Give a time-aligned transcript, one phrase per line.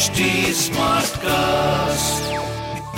[0.00, 0.20] HT
[0.56, 2.20] Smartcast.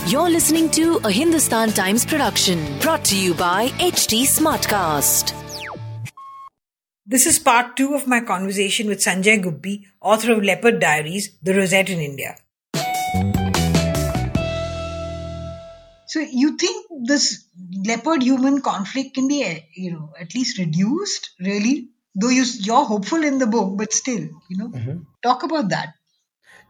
[0.09, 5.33] You're listening to a Hindustan Times production brought to you by HT Smartcast.
[7.05, 11.55] This is part two of my conversation with Sanjay Gubbi, author of Leopard Diaries, The
[11.55, 12.37] Rosette in India.
[16.07, 17.49] So you think this
[17.85, 19.43] leopard human conflict can be,
[19.75, 21.89] you know, at least reduced, really?
[22.15, 24.99] Though you, you're hopeful in the book, but still, you know, mm-hmm.
[25.21, 25.95] talk about that.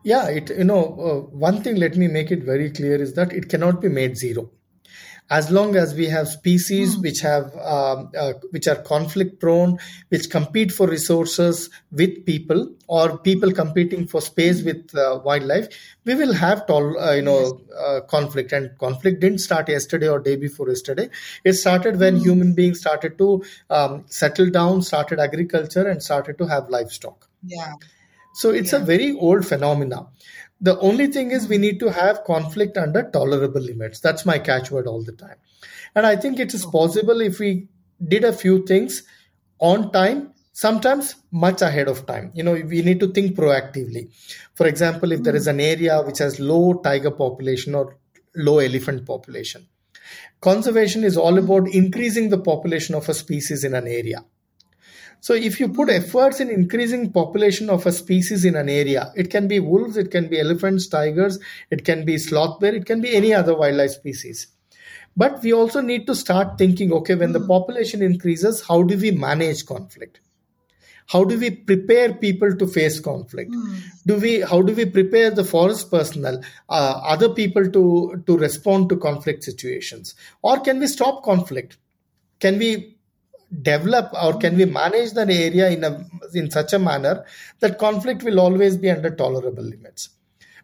[0.04, 1.76] Yeah, it you know uh, one thing.
[1.76, 4.50] Let me make it very clear is that it cannot be made zero.
[5.30, 9.78] As long as we have species which have um, uh, which are conflict prone,
[10.08, 15.68] which compete for resources with people, or people competing for space with uh, wildlife,
[16.04, 18.52] we will have tol- uh, you know uh, conflict.
[18.52, 21.08] And conflict didn't start yesterday or day before yesterday.
[21.44, 26.46] It started when human beings started to um, settle down, started agriculture, and started to
[26.46, 27.28] have livestock.
[27.46, 27.74] Yeah.
[28.34, 30.06] So it's a very old phenomena.
[30.60, 34.00] The only thing is we need to have conflict under tolerable limits.
[34.00, 35.36] That's my catchword all the time.
[35.94, 37.68] And I think it is possible if we
[38.06, 39.02] did a few things
[39.58, 42.30] on time, sometimes much ahead of time.
[42.34, 44.10] You know, we need to think proactively.
[44.54, 45.60] For example, if there is an hmm.
[45.60, 47.96] area which has low tiger population or
[48.34, 49.66] low elephant population,
[50.40, 54.24] conservation is all about increasing the population of a species in an area.
[55.22, 59.30] So if you put efforts in increasing population of a species in an area, it
[59.30, 61.38] can be wolves, it can be elephants, tigers,
[61.70, 64.48] it can be sloth bear, it can be any other wildlife species.
[65.16, 69.12] But we also need to start thinking, okay, when the population increases, how do we
[69.12, 70.18] manage conflict?
[71.06, 73.54] How do we prepare people to face conflict?
[74.06, 78.88] Do we how do we prepare the forest personnel, uh, other people to to respond
[78.88, 80.16] to conflict situations?
[80.42, 81.76] Or can we stop conflict?
[82.40, 82.96] Can we
[83.60, 87.24] develop or can we manage that area in a in such a manner
[87.60, 90.08] that conflict will always be under tolerable limits.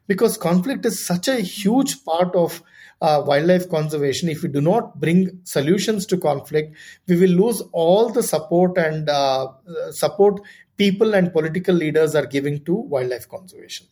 [0.07, 2.63] Because conflict is such a huge part of
[3.03, 4.31] uh, wildlife conservation.
[4.31, 6.75] If we do not bring solutions to conflict
[7.07, 9.49] we will lose all the support and uh,
[9.91, 10.41] support
[10.77, 13.87] people and political leaders are giving to wildlife conservation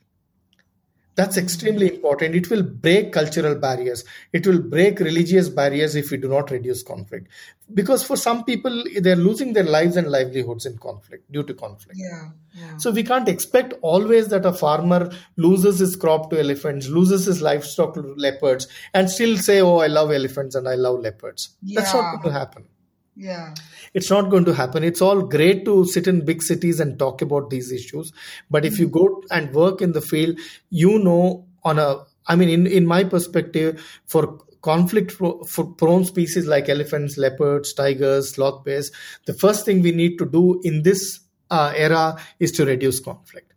[1.16, 2.34] that's extremely important.
[2.34, 4.04] It will break cultural barriers.
[4.34, 7.28] It will break religious barriers if we do not reduce conflict.
[7.72, 11.99] Because for some people, they're losing their lives and livelihoods in conflict due to conflict.
[11.99, 12.28] Yeah.
[12.54, 12.77] yeah.
[12.77, 17.41] So we can't expect always that a farmer loses his crop to elephants, loses his
[17.41, 21.81] livestock to leopards, and still say, "Oh, I love elephants and I love leopards." yeah.
[21.81, 22.69] That's not going to happen
[23.16, 23.54] Yeah.
[23.94, 24.84] it's not going to happen.
[24.84, 28.12] It's all great to sit in big cities and talk about these issues.
[28.50, 30.38] But if you go and work in the field
[30.71, 36.47] you know on a i mean in, in my perspective for conflict for prone species
[36.47, 38.91] like elephants leopards tigers sloth bears
[39.27, 43.53] the first thing we need to do in this uh, era is to reduce conflict.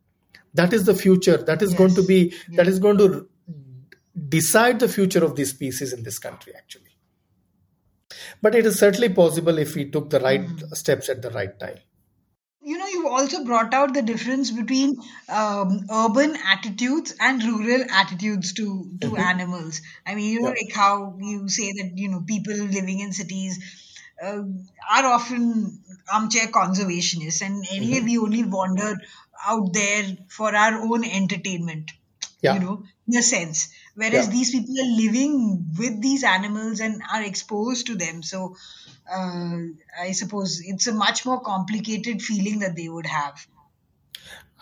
[0.53, 1.37] That is the future.
[1.37, 3.27] That is going to be that is going to
[4.27, 6.88] decide the future of these species in this country actually
[8.41, 11.79] but it is certainly possible if we took the right steps at the right time
[12.69, 14.89] You know, you also brought out the difference between
[15.41, 15.69] um,
[15.99, 18.65] urban attitudes and rural attitudes to
[19.03, 19.79] to animals.
[20.05, 20.59] I mean, you know, Yeah.
[20.59, 20.91] like how
[21.29, 23.55] you say that you know people living in cities
[24.23, 24.41] uh,
[24.97, 25.45] are often
[26.17, 28.91] armchair conservationists, and anyway, we only wander
[29.53, 30.03] out there
[30.39, 31.91] for our own entertainment.
[32.41, 32.53] Yeah.
[32.55, 33.69] You know, in a sense.
[33.99, 34.31] Whereas Yeah.
[34.31, 35.33] these people are living
[35.77, 38.23] with these animals and are exposed to them.
[38.23, 38.55] So
[39.11, 39.57] uh,
[40.01, 43.45] I suppose it's a much more complicated feeling that they would have.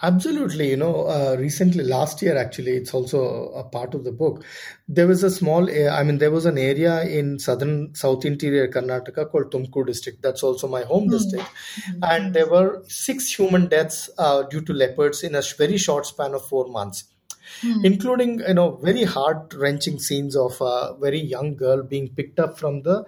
[0.01, 0.69] Absolutely.
[0.71, 4.43] You know, uh, recently, last year, actually, it's also a part of the book.
[4.87, 9.29] There was a small, I mean, there was an area in southern, south interior Karnataka
[9.31, 10.21] called Tumkur district.
[10.21, 11.45] That's also my home district.
[12.01, 16.33] And there were six human deaths uh, due to leopards in a very short span
[16.33, 17.05] of four months.
[17.61, 17.85] Hmm.
[17.85, 22.59] Including, you know, very heart wrenching scenes of a very young girl being picked up
[22.59, 23.05] from the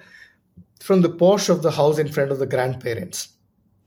[0.80, 3.30] from the porch of the house in front of the grandparents.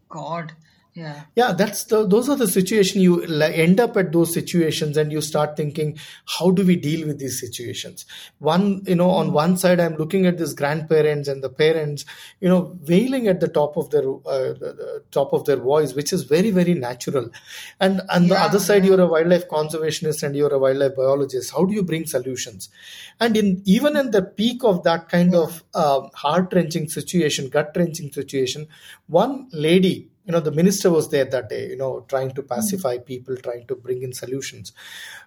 [0.09, 0.53] God.
[0.95, 1.23] Yeah.
[1.35, 5.23] yeah that's the those are the situation you end up at those situations and you
[5.23, 5.97] start thinking
[6.39, 8.05] how do we deal with these situations?
[8.41, 12.05] One you know on one side i'm looking at these grandparents and the parents
[12.41, 15.95] you know wailing at the top of their uh, the, the top of their voice
[15.95, 17.31] which is very very natural.
[17.81, 21.53] And on the Yeah, other side you're a wildlife conservationist and you're a wildlife biologist.
[21.53, 22.69] How do you bring solutions?
[23.19, 27.73] And in even in the peak of that kind of um, heart wrenching situation gut
[27.77, 28.69] wrenching situation
[29.07, 32.97] one lady you know the minister was there that day you know trying to pacify
[32.99, 34.73] people trying to bring in solutions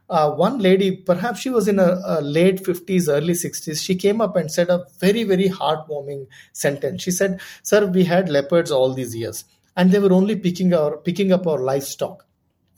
[0.09, 4.21] uh, one lady perhaps she was in a, a late 50s early 60s she came
[4.21, 8.93] up and said a very very heartwarming sentence she said sir we had leopards all
[8.93, 9.43] these years
[9.75, 12.23] and they were only picking our picking up our livestock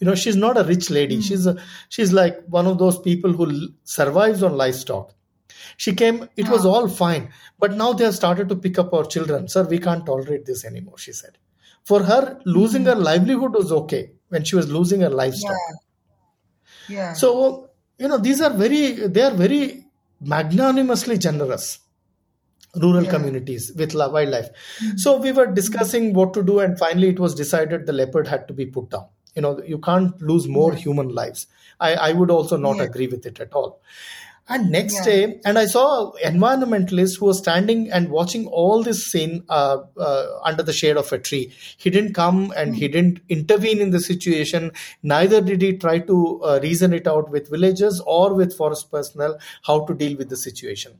[0.04, 1.16] You know, she's not a rich lady.
[1.28, 1.54] She's a,
[1.96, 5.08] she's like one of those people who l- survives on livestock.
[5.86, 7.26] She came, it was all fine.
[7.66, 9.48] But now they have started to pick up our children.
[9.56, 11.40] Sir, we can't tolerate this anymore, she said.
[11.84, 13.04] For her, losing her mm-hmm.
[13.04, 15.56] livelihood was okay when she was losing her livestock.
[16.90, 16.98] Yeah.
[16.98, 17.14] Yeah.
[17.14, 19.86] So, you know, these are very, they are very
[20.22, 21.80] magnanimously generous
[22.76, 23.12] rural Yeah.
[23.12, 24.50] communities with wildlife.
[24.50, 24.98] Mm-hmm.
[24.98, 28.48] So we were discussing what to do, and finally it was decided the leopard had
[28.48, 29.06] to be put down.
[29.36, 31.48] You know, you can't lose more human lives.
[31.80, 32.84] I, I would also not Yeah.
[32.84, 33.82] agree with it at all.
[34.50, 35.04] And next Yeah.
[35.04, 39.80] day, and I saw an environmentalist who was standing and watching all this scene uh,
[39.98, 41.52] uh, under the shade of a tree.
[41.76, 44.72] He didn't come and he didn't intervene in the situation.
[45.04, 49.38] Neither did he try to uh, reason it out with villagers or with forest personnel
[49.64, 50.94] how to deal with the situation.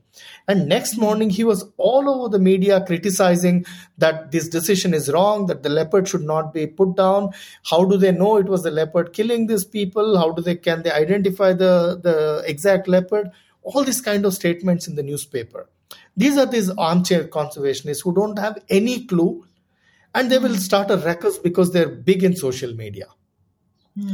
[0.46, 3.64] And next morning, he was all over the media criticizing
[3.96, 7.30] that this decision is wrong, that the leopard should not be put down.
[7.70, 10.18] How do they know it was the leopard killing these people?
[10.18, 13.30] How do they can they identify the the exact leopard?
[13.70, 15.68] All these kind of statements in the newspaper.
[16.16, 19.44] These are these armchair conservationists who don't have any clue,
[20.14, 23.06] and they will start a ruckus because they're big in social media.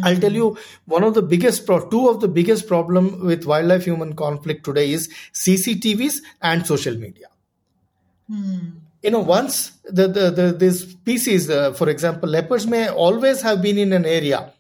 [0.03, 0.57] I'll tell you
[0.87, 4.91] one of the biggest pro- two of the biggest problem with wildlife human conflict today
[4.93, 7.27] is CCTVs and social media.
[9.03, 13.61] You know, once the the, the this species, uh, for example, leopards may always have
[13.61, 14.53] been in an area,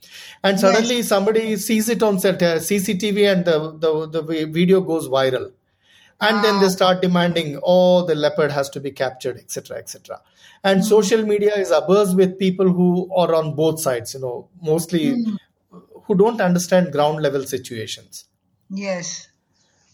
[0.45, 5.09] and suddenly somebody sees it on set, uh, CCTV and the, the the video goes
[5.09, 5.53] viral,
[6.21, 10.21] and then they start demanding, oh, the leopard has to be captured, etc., etc.
[10.63, 14.15] And social media is abuzz with people who are on both sides.
[14.15, 15.17] You know, mostly
[16.05, 18.27] who don't understand ground level situations.
[18.71, 19.29] yes.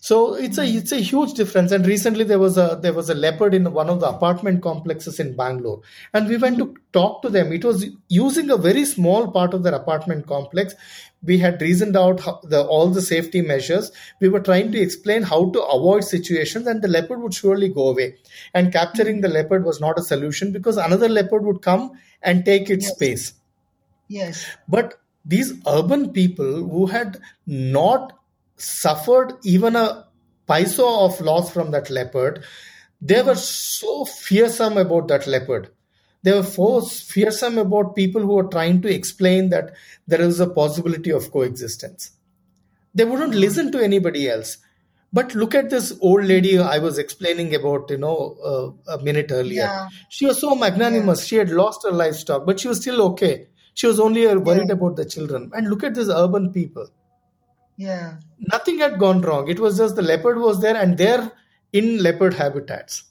[0.02, 1.72] So it's a it's a huge difference.
[1.72, 5.20] And recently there was a there was a leopard in one of the apartment complexes
[5.20, 5.82] in Bangalore,
[6.14, 7.52] and we went to talk to them.
[7.52, 10.74] It was using a very small part of their apartment complex.
[11.22, 13.92] We had reasoned out how the all the safety measures.
[14.20, 17.88] We were trying to explain how to avoid situations, and the leopard would surely go
[17.90, 18.14] away.
[18.54, 21.90] And capturing the leopard was not a solution because another leopard would come
[22.22, 22.94] and take its Yes.
[22.94, 23.32] space.
[24.08, 24.46] Yes.
[24.66, 28.16] But these urban people who had not
[28.60, 30.06] suffered even a
[30.48, 32.44] paisa of loss from that leopard,
[33.00, 35.70] they were so fearsome about that leopard.
[36.22, 39.72] They were so fearsome about people who were trying to explain that
[40.06, 42.10] there is a possibility of coexistence.
[42.94, 44.58] They wouldn't listen to anybody else.
[45.12, 48.36] But look at this old lady I was explaining about, you know,
[48.88, 49.62] uh, a minute earlier.
[49.62, 49.88] Yeah.
[50.08, 51.24] She was so magnanimous.
[51.24, 53.48] She had lost her livestock, but she was still okay.
[53.74, 54.74] She was only worried Yeah.
[54.74, 55.50] about the children.
[55.54, 56.88] And look at these urban people.
[57.76, 58.16] Yeah.
[58.38, 59.48] Nothing had gone wrong.
[59.48, 61.30] It was just the leopard was there, and they're
[61.72, 63.04] in leopard habitats.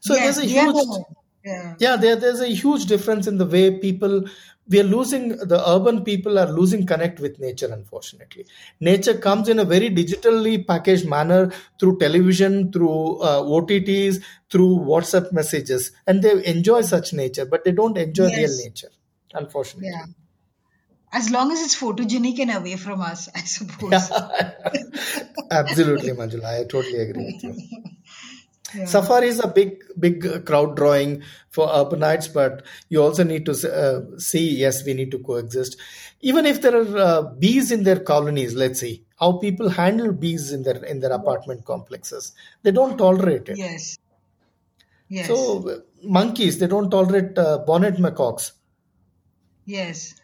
[0.00, 0.36] So yes.
[0.36, 1.04] there's a huge, the-
[1.44, 1.74] Yeah.
[1.78, 4.24] yeah, there, there's a huge difference in the way people.
[4.66, 7.68] We are losing the urban people are losing connect with nature.
[7.70, 8.46] Unfortunately,
[8.80, 15.32] nature comes in a very digitally packaged manner through television, through uh, OTTs, through WhatsApp
[15.32, 18.88] messages, and they enjoy such nature, but they don't enjoy real nature.
[19.34, 19.90] Unfortunately.
[19.92, 20.06] Yeah.
[21.14, 23.92] As long as it's photogenic and away from us, I suppose.
[25.50, 26.44] Absolutely, Manjula.
[26.44, 27.54] I totally agree with you.
[28.74, 28.86] Yeah.
[28.86, 34.18] Safari is a big, big crowd drawing for urbanites, but you also need to uh,
[34.18, 35.76] see, yes, we need to coexist.
[36.20, 40.50] Even if there are uh, bees in their colonies, let's see how people handle bees
[40.50, 42.32] in their in their apartment complexes.
[42.64, 43.58] They don't tolerate it.
[43.58, 43.96] Yes.
[45.08, 45.28] Yes.
[45.28, 48.50] So uh, monkeys, they don't tolerate uh, bonnet macaques.
[49.64, 50.14] yes.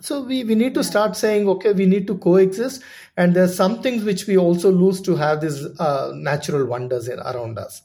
[0.00, 2.82] So we, we need to start saying, okay, we need to coexist,
[3.16, 7.18] and there's some things which we also lose to have these uh, natural wonders in,
[7.18, 7.82] around us.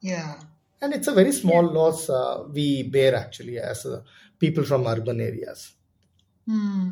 [0.00, 0.38] Yeah.
[0.82, 4.02] And it's a very small loss uh, we bear actually as uh,
[4.38, 5.72] people from urban areas.
[6.46, 6.90] Hmm.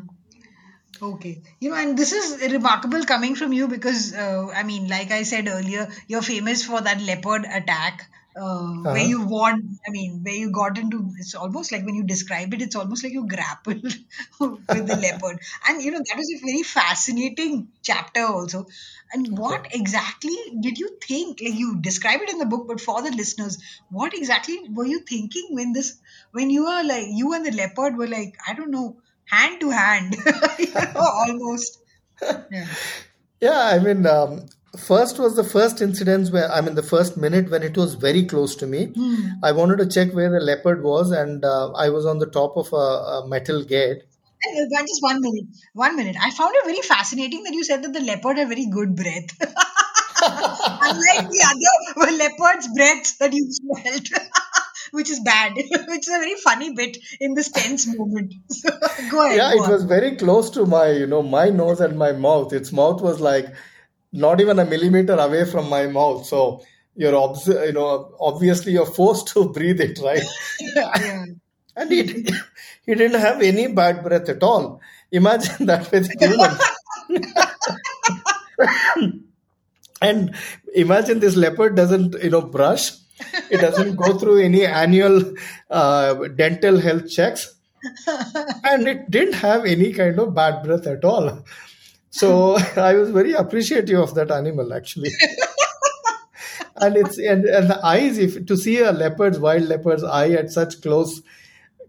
[1.01, 1.41] Okay.
[1.59, 5.23] You know, and this is remarkable coming from you because, uh, I mean, like I
[5.23, 8.09] said earlier, you're famous for that leopard attack.
[8.35, 9.03] Uh, where Uh-huh.
[9.03, 12.61] you won, I mean, where you got into, it's almost like when you describe it,
[12.61, 13.83] it's almost like you grappled
[14.39, 15.39] with the leopard.
[15.67, 18.65] And, you know, that was a very fascinating chapter also.
[19.11, 21.39] And what exactly did you think?
[21.41, 23.57] Like you describe it in the book, but for the listeners,
[23.89, 25.99] what exactly were you thinking when this,
[26.31, 29.69] when you were like, you and the leopard were like, I don't know, hand to
[29.71, 30.15] hand,
[30.59, 31.79] you know, almost.
[32.49, 32.67] Yeah.
[33.41, 34.45] Yeah, I mean, um,
[34.77, 38.25] first was the first incidents where, I mean, the first minute when it was very
[38.25, 38.93] close to me.
[39.43, 42.57] I wanted to check where the leopard was, and uh, I was on the top
[42.57, 44.03] of a, a metal gate.
[44.43, 45.47] And, uh, just one minute.
[45.73, 46.15] One minute.
[46.19, 49.35] I found it very fascinating that you said that the leopard had very good breath.
[50.21, 54.07] Unlike the other leopard's breath that you smelled.
[54.91, 58.33] which is bad, which is a very funny bit in this tense moment.
[58.49, 58.69] So,
[59.11, 59.37] go ahead.
[59.37, 59.71] Yeah, go it on.
[59.71, 62.53] was very close to my, you know, my nose and my mouth.
[62.53, 63.53] Its mouth was like
[64.11, 66.25] not even a millimeter away from my mouth.
[66.25, 66.63] So
[66.95, 70.23] you're, obs- you know, obviously you're forced to breathe it, right?
[70.75, 71.25] Yeah.
[71.75, 72.03] And he,
[72.85, 74.81] he didn't have any bad breath at all.
[75.11, 76.59] Imagine that with humans.
[80.01, 80.35] and
[80.75, 82.91] imagine this leopard doesn't, you know, brush.
[83.49, 85.33] It doesn't go through any annual
[85.69, 87.53] uh, dental health checks.
[88.63, 91.43] And it didn't have any kind of bad breath at all.
[92.09, 95.11] So I was very appreciative of that animal actually.
[96.77, 100.51] and it's and, and the eyes, if to see a leopard's wild leopard's eye at
[100.51, 101.21] such close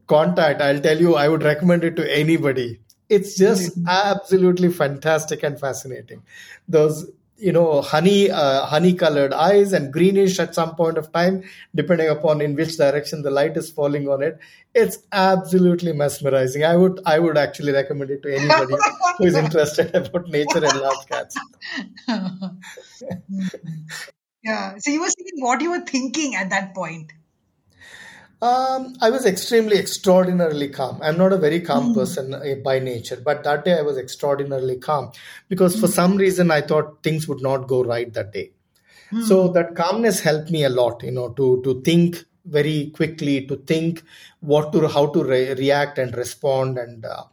[0.07, 2.81] contact, I'll tell you, I would recommend it to anybody.
[3.09, 3.89] It's just mm-hmm.
[3.89, 6.23] absolutely fantastic and fascinating.
[6.69, 7.11] Those,
[7.41, 11.43] you know, honey, uh, honey colored eyes and greenish at some point of time,
[11.75, 14.39] depending upon in which direction the light is falling on it.
[14.75, 16.65] It's absolutely mesmerizing.
[16.65, 18.75] I would, I would actually recommend it to anybody
[19.19, 21.37] who is interested about nature and large cats.
[24.43, 24.77] Yeah.
[24.79, 27.13] So you were saying what you were thinking at that point.
[28.43, 30.99] Um, I was extremely, extraordinarily calm.
[31.03, 34.79] I'm not a very calm person uh, by nature, but that day I was extraordinarily
[34.79, 35.13] calm
[35.51, 38.53] because for some reason I thought things would not go right that day.
[39.27, 43.57] So that calmness helped me a lot, you know, to to think very quickly, to
[43.57, 44.05] think
[44.41, 47.25] what to how to re- react and respond, and uh,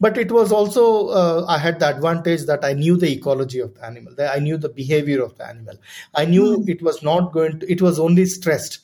[0.00, 3.74] but it was also uh, I had the advantage that I knew the ecology of
[3.74, 5.76] the animal, that I knew the behavior of the animal.
[6.14, 8.80] I knew it was not going to, it was only stressed.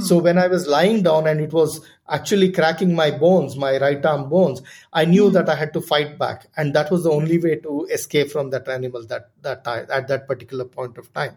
[0.00, 4.04] So when I was lying down and it was actually cracking my bones, my right
[4.04, 7.38] arm bones, I knew that I had to fight back, and that was the only
[7.38, 11.36] way to escape from that animal that that time at that particular point of time.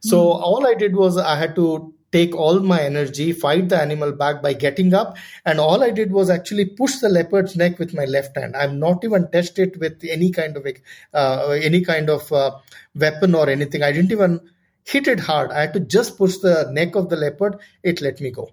[0.00, 4.12] So all I did was I had to take all my energy, fight the animal
[4.12, 7.94] back by getting up, and all I did was actually push the leopard's neck with
[7.94, 8.54] my left hand.
[8.54, 10.66] I've not even touched it with any kind of
[11.14, 12.58] uh, any kind of uh,
[12.94, 13.82] weapon or anything.
[13.82, 14.40] I didn't even
[14.84, 15.50] hit it hard.
[15.50, 17.58] I had to just push the neck of the leopard.
[17.82, 18.50] It let me go.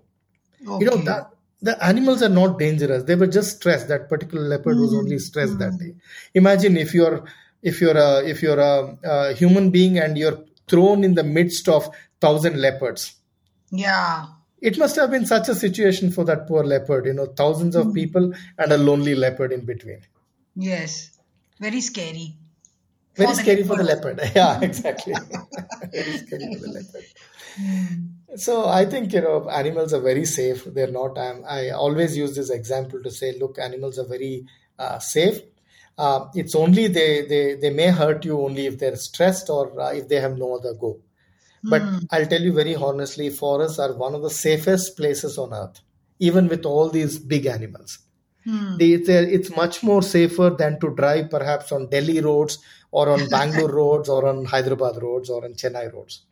[0.61, 1.31] You know that
[1.61, 3.03] the animals are not dangerous.
[3.03, 3.87] They were just stressed.
[3.87, 5.19] That particular leopard was only hmm.
[5.19, 5.77] stressed that hmm.
[5.77, 5.95] day.
[6.33, 7.23] Imagine if you're
[7.61, 11.67] if you're a if you're a, a human being and you're thrown in the midst
[11.67, 11.89] of
[12.21, 13.15] thousand leopards.
[13.71, 14.27] Yeah.
[14.61, 17.05] It must have been such a situation for that poor leopard.
[17.05, 17.93] You know, thousands of hmm.
[17.93, 20.01] people and a lonely leopard in between.
[20.55, 21.17] Yes.
[21.59, 22.35] Very scary.
[23.19, 24.19] Very scary for the leopard.
[24.35, 25.13] Yeah, exactly.
[25.91, 27.05] very scary for the leopard.
[28.37, 30.63] So I think you know animals are very safe.
[30.65, 31.17] They're not.
[31.17, 34.45] I'm, I always use this example to say, look, animals are very
[34.77, 35.39] uh, safe.
[35.97, 39.91] Uh, it's only they, they they may hurt you only if they're stressed or uh,
[39.91, 40.99] if they have no other go.
[41.63, 45.81] But I'll tell you very honestly, forests are one of the safest places on earth,
[46.19, 47.99] even with all these big animals.
[48.77, 52.57] They, they're- it's much more safer than to drive perhaps on Delhi roads
[52.91, 56.23] or on Bangalore roads or on Hyderabad roads or on Chennai roads.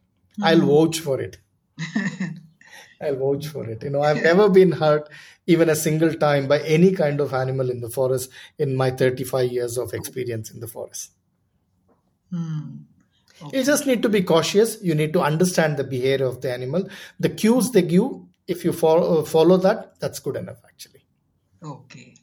[0.42, 0.68] I'll hmm.
[0.68, 1.38] vouch for it.
[3.02, 3.84] I'll vouch for it.
[3.84, 5.10] You know, I've never been hurt
[5.46, 9.52] even a single time by any kind of animal in the forest in my 35
[9.52, 11.12] years of experience in the forest.
[12.32, 12.78] Hmm.
[13.54, 14.82] You just need to be cautious.
[14.82, 16.90] You need to understand the behavior of the animal.
[17.20, 18.12] The cues they give,
[18.48, 21.06] if you follow, follow that, that's good enough actually.
[21.62, 22.16] Okay.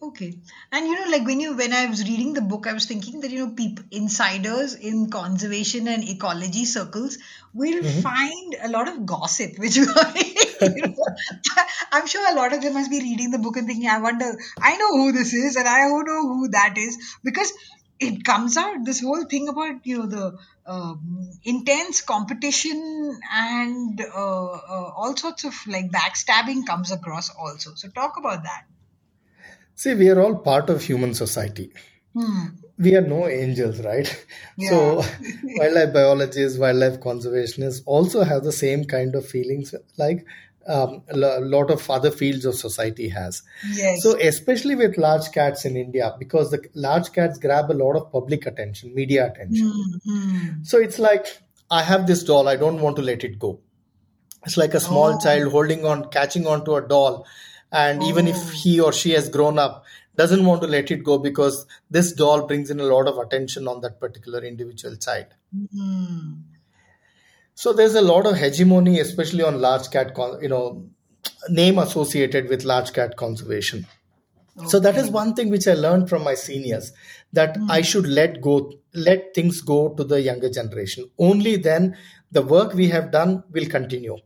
[0.00, 0.38] Okay.
[0.70, 3.20] And you know, like when you when I was reading the book, I was thinking
[3.20, 7.18] that you know, people insiders in conservation and ecology circles
[7.52, 9.94] will find a lot of gossip, which you know,
[11.92, 14.38] I'm sure a lot of them must be reading the book and thinking, I wonder,
[14.60, 17.52] I know who this is, and I don't know who that is, because
[17.98, 24.46] it comes out this whole thing about you know the um, intense competition and uh,
[24.46, 27.74] uh, all sorts of like backstabbing comes across also.
[27.74, 28.64] So talk about that.
[29.78, 31.70] See, we are all part of human society.
[32.12, 32.46] Hmm.
[32.78, 34.08] We are no angels, right?
[34.68, 35.04] So,
[35.44, 40.26] wildlife biologists, wildlife conservationists also have the same kind of feelings like
[40.66, 43.42] um, a lot of other fields of society has.
[43.72, 44.02] Yes.
[44.02, 48.10] So, especially with large cats in India, because the large cats grab a lot of
[48.10, 49.72] public attention, media attention.
[49.72, 50.62] Hmm, hmm.
[50.64, 51.26] So, it's like,
[51.70, 53.60] I have this doll, I don't want to let it go.
[54.44, 55.18] It's like a small oh.
[55.20, 57.26] child holding on, catching onto a doll,
[57.72, 58.50] and even if oh.
[58.54, 59.84] he or she has grown up,
[60.16, 63.68] doesn't want to let it go because this doll brings in a lot of attention
[63.68, 65.26] on that particular individual child.
[65.72, 66.32] Hmm.
[67.54, 70.88] So there's a lot of hegemony, especially on large cat, con- you know,
[71.48, 73.86] name associated with large cat conservation.
[74.66, 76.92] So that is one thing which I learned from my seniors
[77.32, 77.70] that hmm.
[77.70, 81.08] I should let go, let things go to the younger generation.
[81.16, 81.96] Only then
[82.32, 84.18] the work we have done will continue.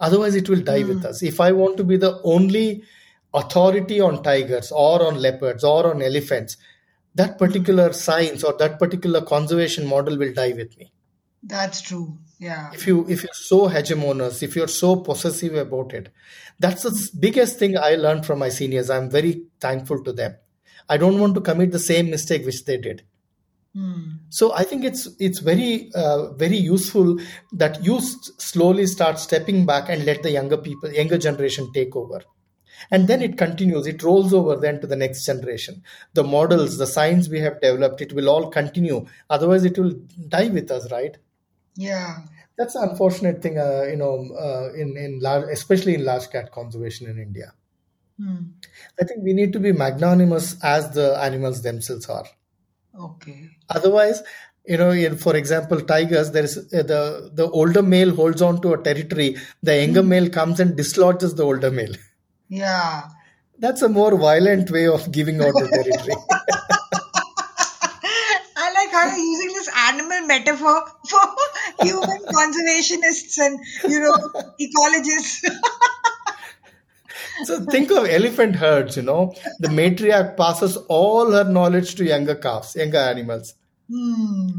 [0.00, 1.06] Otherwise, it will die with hmm.
[1.06, 1.22] us.
[1.22, 2.82] If I want to be the only
[3.32, 6.56] authority on tigers or on leopards or on elephants,
[7.14, 10.92] that particular science or that particular conservation model will die with me.
[11.42, 12.18] That's true.
[12.38, 12.70] Yeah.
[12.74, 16.12] If you if you're so hegemonous, if you're so possessive about it,
[16.58, 18.90] that's the biggest thing I learned from my seniors.
[18.90, 20.36] I'm very thankful to them.
[20.88, 23.02] I don't want to commit the same mistake which they did.
[23.74, 24.15] Hmm.
[24.28, 27.18] So I think it's it's very uh, very useful
[27.52, 31.94] that you s- slowly start stepping back and let the younger people, younger generation take
[31.94, 32.22] over,
[32.90, 33.86] and then it continues.
[33.86, 35.82] It rolls over then to the next generation.
[36.14, 39.06] The models, the science we have developed, it will all continue.
[39.30, 39.92] Otherwise, it will
[40.28, 41.16] die with us, right?
[41.76, 42.18] Yeah.
[42.58, 46.50] That's an unfortunate thing, uh, you know, uh, in in large, especially in large cat
[46.52, 47.52] conservation in India.
[49.00, 52.26] I think we need to be magnanimous as the animals themselves are.
[52.98, 53.50] Okay.
[53.68, 54.22] Otherwise,
[54.66, 58.60] you know, in, for example, tigers, there is uh, the the older male holds on
[58.62, 59.36] to a territory.
[59.62, 61.94] The younger male comes and dislodges the older male.
[62.48, 63.02] Yeah.
[63.58, 66.14] That's a more violent way of giving out the territory.
[68.58, 71.20] I like how you're using this animal metaphor for
[71.82, 74.16] human conservationists and you know
[74.60, 75.44] ecologists.
[77.44, 78.96] so think of elephant herds.
[78.96, 83.54] You know, the matriarch passes all her knowledge to younger calves, younger animals.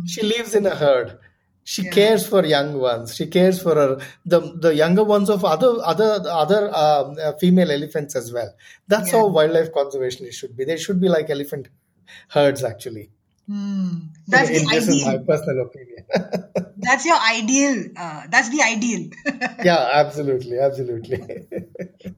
[0.05, 1.19] She lives in a herd.
[1.63, 3.13] She cares for young ones.
[3.13, 7.71] She cares for her the the younger ones of other other other um, uh, female
[7.71, 8.53] elephants as well.
[8.87, 10.63] That's how wildlife conservationists should be.
[10.63, 11.67] They should be like elephant
[12.29, 13.09] herds, actually.
[13.47, 16.05] That's In- the this is my personal opinion.
[16.77, 17.85] That's your ideal.
[17.97, 19.09] Uh, that's the ideal.
[19.63, 21.19] yeah, absolutely, absolutely.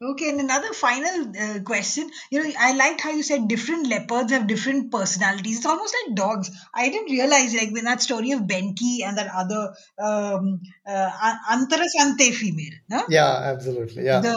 [0.00, 2.10] Okay, and another final uh, question.
[2.30, 5.56] You know, I liked how you said different leopards have different personalities.
[5.56, 6.50] It's almost like dogs.
[6.74, 12.30] I didn't realize, like, when that story of Benki and that other um, uh, Antarasante
[12.34, 13.04] female, no?
[13.08, 14.04] yeah, absolutely.
[14.04, 14.20] Yeah.
[14.20, 14.36] the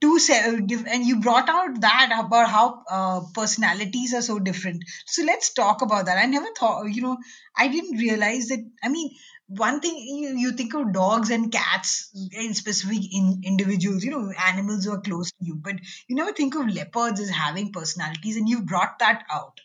[0.00, 4.84] two se- and you brought out that about how uh, personalities are so different.
[5.06, 6.18] So let's talk about that.
[6.18, 7.18] I never thought you know
[7.56, 9.10] i didn't realize that i mean
[9.48, 14.32] one thing you, you think of dogs and cats in specific in individuals you know
[14.46, 15.74] animals who are close to you but
[16.06, 19.60] you never think of leopards as having personalities and you've brought that out.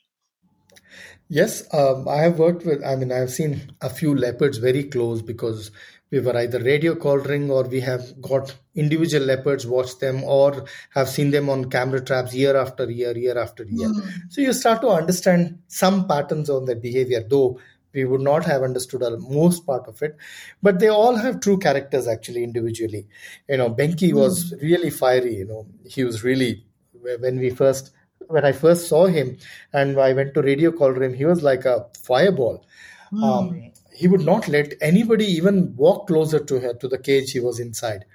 [1.30, 4.84] Yes, um, I have worked with, I mean, I have seen a few leopards very
[4.84, 5.72] close because
[6.13, 11.10] we were either radio collaring or we have got individual leopards, watched them, or have
[11.10, 13.88] seen them on camera traps year after year, year after year.
[13.88, 14.10] Hmm.
[14.30, 17.60] So you start to understand some patterns on their behavior, though
[17.95, 20.15] we would not have understood most part of it.
[20.62, 23.08] But they all have true characters actually individually.
[23.49, 24.17] You know, Benki hmm.
[24.17, 26.63] was really fiery, you know, he was really,
[27.02, 27.91] when we first
[28.28, 29.38] when I first saw him
[29.73, 32.65] and I went to radio collar him, he was like a fireball.
[33.10, 33.23] Hmm.
[33.23, 37.40] Um, he would not let anybody even walk closer to her to the cage he
[37.40, 38.06] was inside.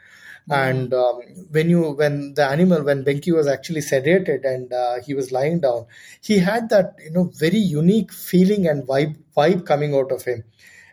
[0.51, 5.12] And um, when you when the animal when Benki was actually sedated and uh, he
[5.12, 5.87] was lying down,
[6.23, 10.45] he had that you know very unique feeling and vibe vibe coming out of him.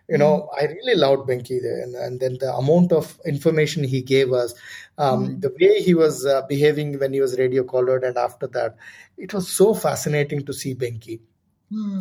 [0.07, 4.03] You know i really loved benki there and, and then the amount of information he
[4.03, 4.53] gave us
[4.99, 8.75] um, the way he was uh, behaving when he was radio collared and after that
[9.17, 11.21] it was so fascinating to see benki.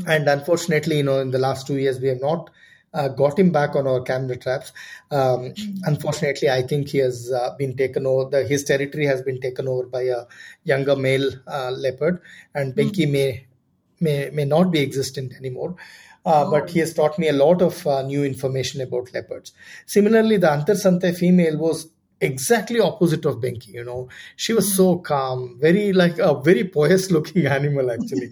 [0.07, 2.51] And unfortunately you know in the last two years we have not
[2.95, 4.73] uh, got him back on our camera traps.
[5.11, 5.53] Um,
[5.85, 9.69] unfortunately i think he has uh, been taken over the, his territory has been taken
[9.69, 10.25] over by a
[10.65, 12.21] younger male uh, leopard
[12.55, 13.47] and benki may
[14.01, 15.77] may may not be existent anymore.
[16.27, 19.53] Uh, but he has taught me a lot of uh, new information about leopards.
[19.85, 21.89] Similarly, the Antarsante female was
[22.25, 23.69] exactly opposite of Benki.
[23.69, 28.31] You know, she was so calm, very like a very poised looking animal actually.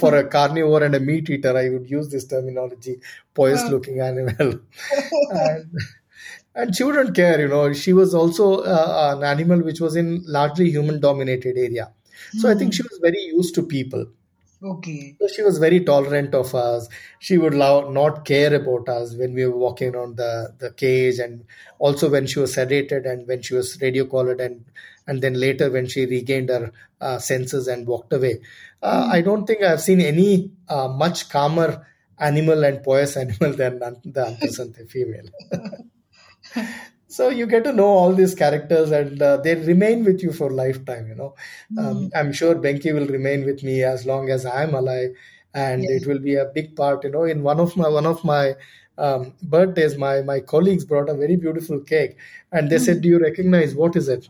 [0.00, 3.00] For a carnivore and a meat eater, I would use this terminology,
[3.34, 4.60] poised looking animal.
[5.30, 5.70] and,
[6.54, 7.72] and she wouldn't care, you know.
[7.72, 11.92] She was also uh, an animal which was in largely human dominated area.
[12.38, 14.06] So I think she was very used to people.
[14.62, 16.88] Okay So she was very tolerant of us.
[17.18, 21.18] She would love, not care about us when we were walking around the, the cage,
[21.18, 21.44] and
[21.78, 24.64] also when she was sedated and when she was radio collared, and
[25.06, 28.40] and then later when she regained her uh, senses and walked away.
[28.82, 31.86] Uh, I don't think I've seen any uh, much calmer
[32.18, 35.28] animal and poised animal than the Antasante female.
[37.10, 40.50] so you get to know all these characters and uh, they remain with you for
[40.50, 41.34] lifetime you know.
[41.76, 45.10] Um, i'm sure benki will remain with me as long as i am alive
[45.54, 46.02] and Yes.
[46.02, 47.24] it will be a big part you know.
[47.24, 48.54] In one of my one of my
[48.98, 52.16] um, birthdays my my colleagues brought a very beautiful cake
[52.52, 54.28] and they said do you recognize what is it?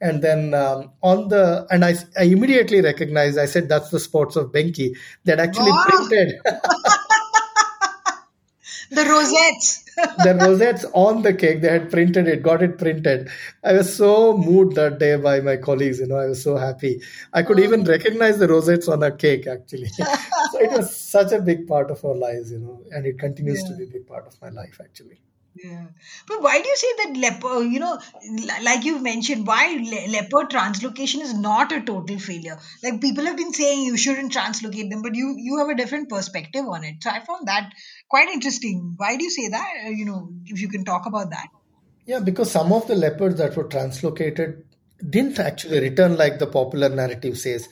[0.00, 4.36] And then um, on the and I, I immediately recognized i said that's the spots
[4.36, 5.84] of benki that actually Wow.
[5.86, 6.34] printed
[8.90, 9.84] the rosettes.
[10.24, 11.60] the rosettes on the cake.
[11.60, 13.30] They had printed it, got it printed.
[13.64, 16.00] I was so moved that day by my colleagues.
[16.00, 17.00] You know, I was so happy.
[17.32, 17.90] I could even oh.
[17.90, 19.46] recognize the rosettes on a cake.
[19.46, 22.50] Actually, so it was such a big part of our lives.
[22.52, 24.80] You know, and it continues to be a big part of my life.
[24.82, 25.20] Actually.
[25.54, 25.86] Yeah.
[26.28, 30.10] But why do you say that leopard, you know, li- like you've mentioned, why le-
[30.12, 32.58] leopard translocation is not a total failure?
[32.84, 36.08] Like people have been saying you shouldn't translocate them, but you you have a different
[36.08, 37.02] perspective on it.
[37.02, 37.72] So I found that
[38.08, 38.94] quite interesting.
[38.96, 39.74] Why do you say that?
[39.86, 41.48] Uh, you know, if you can talk about that.
[42.06, 44.62] Yeah, because some of the leopards that were translocated
[45.08, 47.68] didn't actually return like the popular narrative says.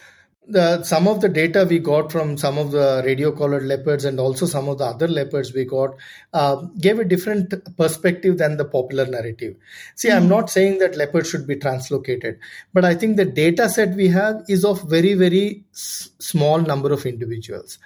[0.50, 4.18] The, some of the data we got from some of the radio collared leopards and
[4.18, 5.94] also some of the other leopards we got
[6.32, 9.56] uh, gave a different perspective than the popular narrative.
[9.94, 12.38] See, I'm not saying that leopards should be translocated,
[12.72, 16.92] but I think the data set we have is of very, very s- small number
[16.94, 17.78] of individuals.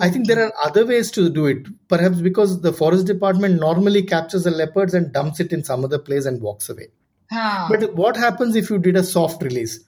[0.00, 4.02] I think there are other ways to do it, perhaps because the forest department normally
[4.02, 6.88] captures the leopards and dumps it in some other place and walks away.
[7.68, 9.80] But what happens if you did a soft release?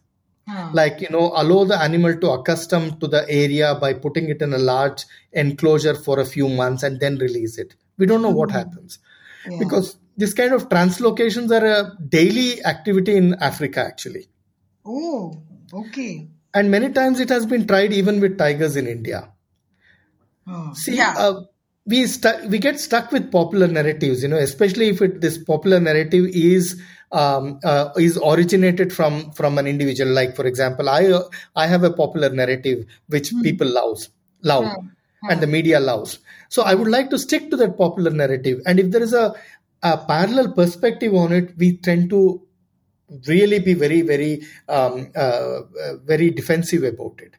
[0.48, 0.70] Huh.
[0.72, 4.54] Like, you know, allow the animal to accustom to the area by putting it in
[4.54, 7.74] a large enclosure for a few months and then release it.
[7.98, 8.56] We don't know what hmm.
[8.56, 8.98] happens.
[9.48, 9.58] Yeah.
[9.58, 14.26] Because this kind of translocations are a daily activity in Africa, actually.
[14.86, 16.28] Oh, okay.
[16.54, 19.30] And many times it has been tried even with tigers in India.
[20.46, 21.14] Oh, See, yeah.
[21.16, 21.42] uh,
[21.88, 25.80] we stu- we get stuck with popular narratives, you know, especially if it, this popular
[25.80, 26.80] narrative is
[27.12, 30.12] um, uh, is originated from from an individual.
[30.12, 31.22] Like, for example, I uh,
[31.56, 34.10] I have a popular narrative which people loves
[34.42, 34.66] love,
[35.30, 36.18] and the media loves.
[36.50, 38.60] So I would like to stick to that popular narrative.
[38.66, 39.34] And if there is a
[39.82, 42.42] a parallel perspective on it, we tend to
[43.26, 47.34] really be very very um, uh, uh, very defensive about it.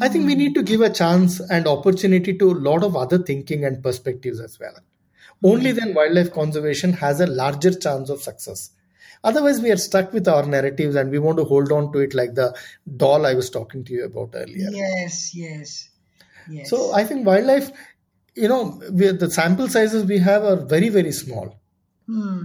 [0.00, 3.18] I think we need to give a chance and opportunity to a lot of other
[3.18, 4.74] thinking and perspectives as well.
[5.42, 8.70] Only then wildlife conservation has a larger chance of success.
[9.24, 12.14] Otherwise, we are stuck with our narratives and we want to hold on to it
[12.14, 12.56] like the
[12.96, 14.70] doll I was talking to you about earlier.
[14.70, 15.88] Yes, yes,
[16.48, 16.70] yes.
[16.70, 17.70] So I think wildlife,
[18.34, 21.58] you know, we, the sample sizes we have are very, very small.
[22.06, 22.44] Hmm.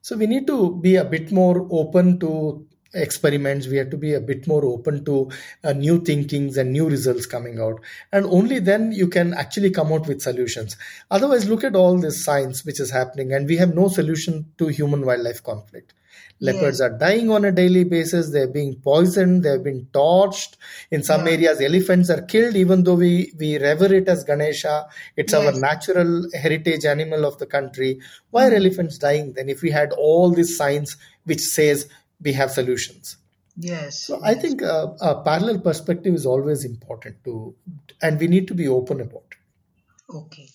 [0.00, 3.66] So we need to be a bit more open to experiments.
[3.66, 5.30] We have to be a bit more open to
[5.64, 7.80] uh, new thinkings and new results coming out.
[8.12, 10.76] And only then you can actually come out with solutions.
[11.10, 14.68] Otherwise, look at all this science which is happening, and we have no solution to
[14.68, 15.94] human wildlife conflict.
[16.40, 18.30] Leopards are dying on a daily basis.
[18.30, 19.44] They're being poisoned.
[19.44, 20.56] They've been torched.
[20.90, 24.88] In some areas, elephants are killed, even though we, we revere it as Ganesha.
[25.16, 28.00] It's our natural heritage animal of the country.
[28.30, 31.88] Why are elephants dying then if we had all this science which says
[32.22, 33.16] we have solutions?
[33.56, 34.00] Yes.
[34.04, 37.54] So I think uh, a parallel perspective is always important to,
[38.00, 40.14] and we need to be open about it.
[40.14, 40.48] Okay.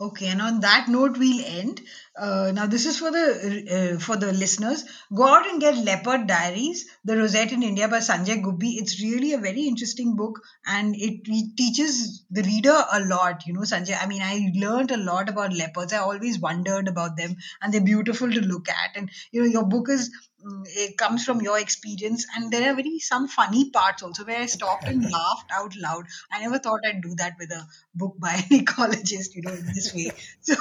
[0.00, 1.80] Okay, and on that note, we'll end.
[2.18, 4.84] Uh, now, this is for the uh, for the listeners.
[5.14, 8.80] Go out and get Leopard Diaries, The Rosette in India by Sanjay Gubbi.
[8.80, 13.46] It's really a very interesting book, and it re- teaches the reader a lot.
[13.46, 13.96] You know, Sanjay.
[13.96, 15.92] I mean, I learned a lot about leopards.
[15.92, 18.96] I always wondered about them, and they're beautiful to look at.
[18.96, 20.10] And you know, your book is
[20.44, 24.40] Mm, it comes from your experience, and there are very some funny parts also where
[24.40, 26.06] I stopped and laughed out loud.
[26.30, 29.66] I never thought I'd do that with a book by an ecologist, you know, in
[29.66, 30.10] this way.
[30.42, 30.54] So,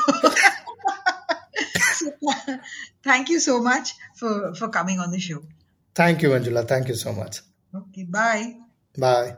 [1.94, 2.60] so
[3.04, 5.44] thank you so much for for coming on the show.
[5.94, 6.68] Thank you, Manjula.
[6.68, 7.42] Thank you so much.
[7.76, 8.56] Okay, bye.
[8.98, 9.38] Bye.